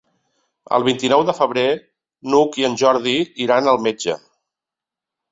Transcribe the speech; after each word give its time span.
El 0.77 0.85
vint-i-nou 0.85 1.25
de 1.25 1.33
febrer 1.39 1.65
n'Hug 2.33 2.57
i 2.61 2.65
en 2.69 2.77
Jordi 2.83 3.13
iran 3.47 3.69
al 3.75 3.77
metge. 3.89 4.17